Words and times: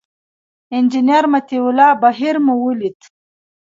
انجینر 0.75 1.23
مطیع 1.33 1.63
الله 1.69 1.91
بهیر 2.01 2.35
مو 2.45 2.53
ولید. 2.63 2.99